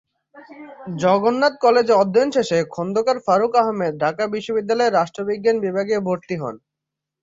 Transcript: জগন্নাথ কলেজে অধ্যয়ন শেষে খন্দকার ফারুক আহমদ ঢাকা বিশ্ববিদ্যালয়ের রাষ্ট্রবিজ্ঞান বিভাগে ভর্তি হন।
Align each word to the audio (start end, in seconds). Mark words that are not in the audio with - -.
জগন্নাথ 1.01 1.53
কলেজে 1.63 1.93
অধ্যয়ন 1.93 2.29
শেষে 2.37 2.57
খন্দকার 2.73 3.17
ফারুক 3.25 3.53
আহমদ 3.61 3.93
ঢাকা 4.03 4.23
বিশ্ববিদ্যালয়ের 4.33 4.95
রাষ্ট্রবিজ্ঞান 4.99 5.57
বিভাগে 5.65 5.95
ভর্তি 6.07 6.35
হন। 6.41 6.55